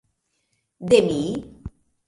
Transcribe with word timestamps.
De 0.93 1.03
mi? 1.11 1.21